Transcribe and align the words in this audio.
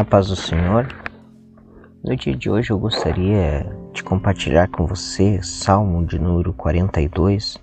A 0.00 0.04
paz 0.04 0.28
do 0.28 0.34
Senhor. 0.34 0.88
No 2.02 2.16
dia 2.16 2.34
de 2.34 2.48
hoje 2.48 2.70
eu 2.70 2.78
gostaria 2.78 3.70
de 3.92 4.02
compartilhar 4.02 4.66
com 4.68 4.86
você 4.86 5.42
Salmo 5.42 6.06
de 6.06 6.18
número 6.18 6.54
42, 6.54 7.58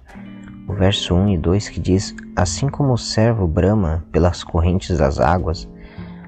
o 0.68 0.73
verso 0.75 1.15
1 1.15 1.29
e 1.29 1.37
2 1.39 1.69
que 1.69 1.79
diz: 1.79 2.15
Assim 2.36 2.69
como 2.69 2.93
o 2.93 2.97
servo 2.97 3.47
brama 3.47 4.05
pelas 4.11 4.43
correntes 4.43 5.00
das 5.00 5.19
águas, 5.19 5.68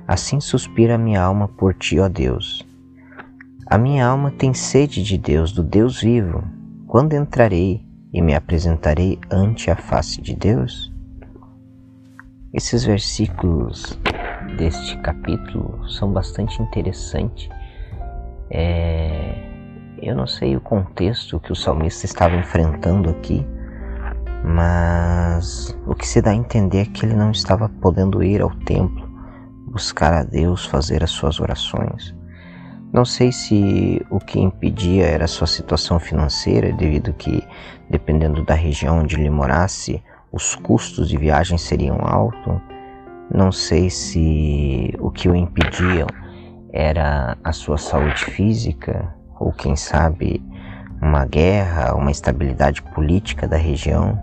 assim 0.08 0.40
suspira 0.40 0.95
a 0.95 0.98
minha 0.98 1.22
alma 1.22 1.48
por 1.48 1.76
ti, 1.76 2.00
ó 2.00 2.10
Deus. 2.10 2.68
A 3.68 3.78
minha 3.78 4.07
alma 4.07 4.32
tem 4.32 4.52
sede 4.52 5.04
de 5.04 5.16
Deus, 5.16 5.52
do 5.52 5.62
Deus 5.62 6.02
vivo. 6.02 6.44
Quando 6.88 7.14
entrarei 7.14 7.85
e 8.12 8.20
me 8.20 8.34
apresentarei 8.34 9.20
ante 9.30 9.70
a 9.70 9.76
face 9.76 10.20
de 10.20 10.35
Deus? 10.35 10.91
Esses 12.52 12.84
versículos 12.84 13.96
deste 14.58 14.98
capítulo 14.98 15.89
são 15.89 16.12
bastante 16.12 16.62
interessantes. 16.62 17.49
É, 18.49 19.35
eu 20.02 20.16
não 20.16 20.27
sei 20.27 20.55
o 20.55 20.62
contexto 20.62 21.40
que 21.40 21.52
o 21.52 21.55
salmista 21.55 22.05
estava 22.05 22.35
enfrentando 22.35 23.09
aqui, 23.09 23.45
mas 24.43 25.77
o 25.85 25.93
que 25.93 26.07
se 26.07 26.21
dá 26.21 26.31
a 26.31 26.35
entender 26.35 26.81
é 26.81 26.85
que 26.85 27.05
ele 27.05 27.16
não 27.16 27.31
estava 27.31 27.70
podendo 27.70 28.23
ir 28.23 28.41
ao 28.41 28.52
templo, 28.52 29.07
buscar 29.67 30.13
a 30.13 30.23
Deus, 30.23 30.66
fazer 30.66 31.04
as 31.04 31.12
suas 31.12 31.40
orações. 31.40 32.16
Não 32.91 33.05
sei 33.05 33.31
se 33.31 34.04
o 34.09 34.20
que 34.20 34.40
impedia 34.40 35.05
era 35.05 35.26
a 35.26 35.27
sua 35.27 35.45
situação 35.45 35.99
financeira, 35.99 36.73
devido 36.73 37.13
que, 37.13 37.43
dependendo 37.90 38.43
da 38.43 38.55
região 38.55 38.99
onde 38.99 39.16
ele 39.16 39.29
morasse, 39.29 40.02
os 40.31 40.55
custos 40.55 41.07
de 41.07 41.18
viagem 41.18 41.57
seriam 41.57 41.98
altos. 42.02 42.59
Não 43.32 43.52
sei 43.52 43.90
se 43.90 44.94
o 44.99 45.12
que 45.12 45.30
o 45.30 45.35
impediam 45.35 46.08
era 46.74 47.38
a 47.44 47.52
sua 47.52 47.77
saúde 47.77 48.26
física, 48.26 49.13
ou 49.40 49.52
quem 49.52 49.76
sabe 49.76 50.44
uma 51.02 51.26
guerra, 51.26 51.96
uma 51.96 52.12
estabilidade 52.12 52.82
política 52.82 53.48
da 53.48 53.58
região. 53.58 54.20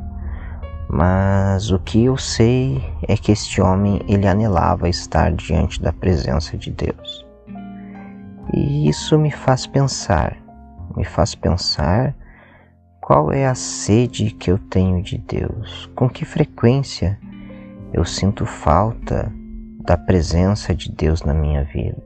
Mas 0.88 1.70
o 1.70 1.78
que 1.78 2.04
eu 2.04 2.16
sei 2.16 2.82
é 3.08 3.16
que 3.16 3.32
este 3.32 3.60
homem 3.60 4.00
ele 4.08 4.26
anelava 4.26 4.88
estar 4.88 5.32
diante 5.32 5.80
da 5.80 5.92
presença 5.92 6.56
de 6.56 6.70
Deus. 6.70 7.26
E 8.52 8.88
isso 8.88 9.18
me 9.18 9.30
faz 9.30 9.66
pensar, 9.66 10.36
me 10.96 11.04
faz 11.04 11.34
pensar 11.34 12.14
qual 13.00 13.32
é 13.32 13.46
a 13.46 13.54
sede 13.54 14.30
que 14.30 14.50
eu 14.50 14.58
tenho 14.58 15.02
de 15.02 15.18
Deus, 15.18 15.90
com 15.94 16.08
que 16.08 16.24
frequência 16.24 17.18
eu 17.92 18.04
sinto 18.04 18.44
falta 18.44 19.32
da 19.84 19.96
presença 19.96 20.74
de 20.74 20.90
Deus 20.90 21.22
na 21.22 21.32
minha 21.32 21.64
vida. 21.64 22.02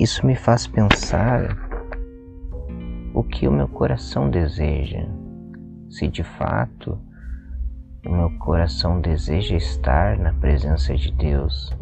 Isso 0.00 0.26
me 0.26 0.34
faz 0.34 0.66
pensar 0.66 1.56
o 3.14 3.22
que 3.22 3.46
o 3.46 3.52
meu 3.52 3.68
coração 3.68 4.30
deseja, 4.30 5.06
se 5.90 6.08
de 6.08 6.24
fato 6.24 6.98
o 8.04 8.10
meu 8.10 8.30
coração 8.38 9.00
deseja 9.00 9.54
estar 9.56 10.18
na 10.18 10.32
presença 10.32 10.94
de 10.96 11.12
Deus 11.12 11.72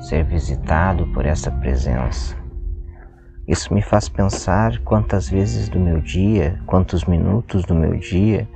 ser 0.00 0.24
visitado 0.24 1.06
por 1.08 1.24
essa 1.24 1.50
presença. 1.50 2.36
Isso 3.46 3.72
me 3.72 3.82
faz 3.82 4.08
pensar 4.08 4.78
quantas 4.80 5.28
vezes 5.28 5.68
do 5.68 5.78
meu 5.78 6.00
dia, 6.00 6.60
quantos 6.66 7.04
minutos 7.04 7.64
do 7.64 7.74
meu 7.74 7.96
dia 7.96 8.48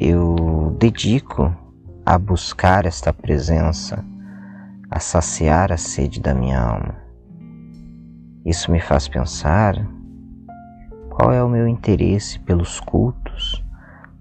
eu 0.00 0.76
dedico 0.78 1.54
a 2.04 2.18
buscar 2.18 2.86
esta 2.86 3.12
presença, 3.12 4.04
a 4.90 4.98
saciar 4.98 5.72
a 5.72 5.76
sede 5.76 6.20
da 6.20 6.34
minha 6.34 6.60
alma. 6.60 6.96
Isso 8.44 8.70
me 8.70 8.80
faz 8.80 9.08
pensar 9.08 9.74
qual 11.10 11.32
é 11.32 11.42
o 11.42 11.48
meu 11.48 11.66
interesse 11.66 12.38
pelos 12.40 12.80
cultos, 12.80 13.64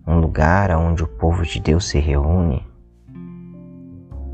um 0.06 0.20
lugar 0.20 0.76
onde 0.76 1.04
o 1.04 1.08
povo 1.08 1.44
de 1.44 1.60
Deus 1.60 1.88
se 1.88 2.00
reúne 2.00 2.68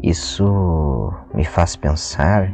isso 0.04 1.14
me 1.34 1.46
faz 1.46 1.78
pensar 1.78 2.54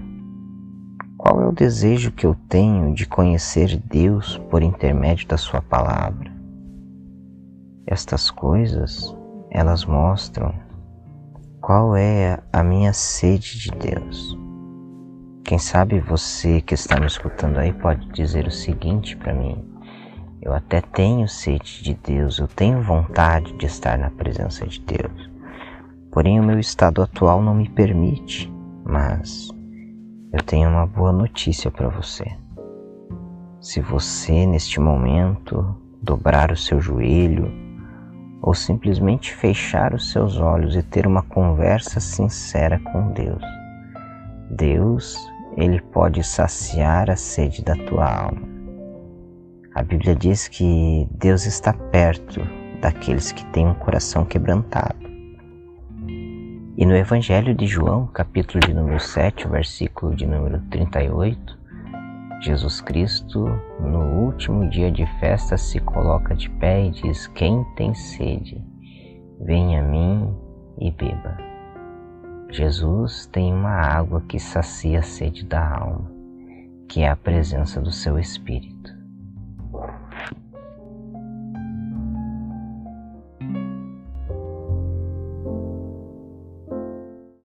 qual 1.17 1.41
é 1.41 1.47
o 1.47 1.51
desejo 1.51 2.11
que 2.11 2.23
eu 2.23 2.35
tenho 2.47 2.93
de 2.93 3.07
conhecer 3.07 3.75
Deus 3.75 4.37
por 4.51 4.61
intermédio 4.61 5.27
da 5.27 5.35
Sua 5.35 5.59
palavra. 5.59 6.38
Estas 7.85 8.29
coisas, 8.29 9.15
elas 9.51 9.85
mostram 9.85 10.53
qual 11.61 11.95
é 11.95 12.39
a 12.53 12.63
minha 12.63 12.93
sede 12.93 13.59
de 13.59 13.71
Deus. 13.71 14.37
Quem 15.43 15.57
sabe 15.57 15.99
você 15.99 16.61
que 16.61 16.73
está 16.73 16.99
me 16.99 17.07
escutando 17.07 17.57
aí 17.57 17.73
pode 17.73 18.07
dizer 18.09 18.47
o 18.47 18.51
seguinte 18.51 19.17
para 19.17 19.33
mim: 19.33 19.63
eu 20.41 20.53
até 20.53 20.81
tenho 20.81 21.27
sede 21.27 21.83
de 21.83 21.93
Deus, 21.95 22.39
eu 22.39 22.47
tenho 22.47 22.81
vontade 22.81 23.51
de 23.53 23.65
estar 23.65 23.97
na 23.97 24.09
presença 24.09 24.65
de 24.65 24.79
Deus. 24.79 25.29
Porém, 26.11 26.39
o 26.39 26.43
meu 26.43 26.59
estado 26.59 27.01
atual 27.01 27.41
não 27.41 27.53
me 27.53 27.67
permite, 27.67 28.51
mas 28.83 29.49
eu 30.31 30.41
tenho 30.43 30.69
uma 30.69 30.85
boa 30.85 31.11
notícia 31.11 31.69
para 31.69 31.89
você. 31.89 32.25
Se 33.59 33.81
você, 33.81 34.45
neste 34.45 34.79
momento, 34.79 35.75
dobrar 36.01 36.51
o 36.51 36.57
seu 36.57 36.79
joelho 36.79 37.68
ou 38.41 38.53
simplesmente 38.53 39.33
fechar 39.33 39.93
os 39.93 40.11
seus 40.11 40.37
olhos 40.37 40.75
e 40.75 40.83
ter 40.83 41.05
uma 41.05 41.21
conversa 41.21 41.99
sincera 41.99 42.79
com 42.79 43.11
Deus, 43.11 43.43
Deus, 44.49 45.17
ele 45.55 45.81
pode 45.81 46.23
saciar 46.23 47.09
a 47.09 47.15
sede 47.15 47.63
da 47.63 47.75
tua 47.75 48.05
alma. 48.05 48.47
A 49.75 49.83
Bíblia 49.83 50.15
diz 50.15 50.47
que 50.47 51.07
Deus 51.11 51.45
está 51.45 51.73
perto 51.73 52.41
daqueles 52.81 53.31
que 53.31 53.45
têm 53.47 53.67
um 53.67 53.75
coração 53.75 54.25
quebrantado. 54.25 55.07
E 56.77 56.85
no 56.85 56.95
Evangelho 56.95 57.53
de 57.53 57.67
João, 57.67 58.07
capítulo 58.07 58.61
de 58.65 58.73
número 58.73 58.99
7, 58.99 59.47
versículo 59.49 60.15
de 60.15 60.25
número 60.25 60.59
38, 60.69 61.58
Jesus 62.41 62.79
Cristo, 62.79 63.45
no 63.81 64.23
último 64.23 64.69
dia 64.69 64.89
de 64.89 65.05
festa, 65.19 65.57
se 65.57 65.77
coloca 65.79 66.33
de 66.33 66.49
pé 66.51 66.85
e 66.85 66.91
diz: 66.91 67.27
Quem 67.27 67.65
tem 67.75 67.93
sede, 67.93 68.63
venha 69.41 69.81
a 69.81 69.83
mim 69.83 70.33
e 70.79 70.89
beba. 70.89 71.37
Jesus 72.49 73.25
tem 73.25 73.53
uma 73.53 73.71
água 73.71 74.21
que 74.21 74.39
sacia 74.39 74.99
a 74.99 75.03
sede 75.03 75.45
da 75.45 75.79
alma, 75.79 76.09
que 76.87 77.01
é 77.01 77.09
a 77.09 77.15
presença 77.15 77.81
do 77.81 77.91
seu 77.91 78.17
Espírito. 78.17 78.78